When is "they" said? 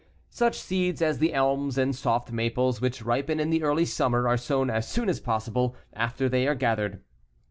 6.27-6.47